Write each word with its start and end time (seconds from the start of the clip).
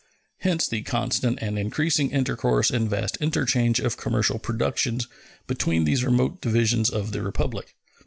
Hence 0.39 0.67
the 0.67 0.81
constant 0.81 1.37
and 1.43 1.59
increasing 1.59 2.09
intercourse 2.09 2.71
and 2.71 2.89
vast 2.89 3.17
interchange 3.17 3.79
of 3.79 3.97
commercial 3.97 4.39
productions 4.39 5.07
between 5.45 5.83
these 5.83 6.03
remote 6.03 6.41
divisions 6.41 6.89
of 6.89 7.11
the 7.11 7.21
Republic. 7.21 7.75